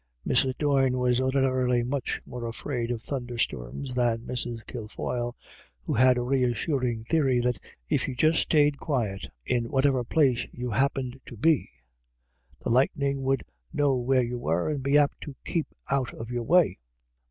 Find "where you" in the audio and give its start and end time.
13.95-14.39